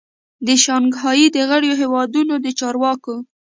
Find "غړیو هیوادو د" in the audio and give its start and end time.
1.49-2.47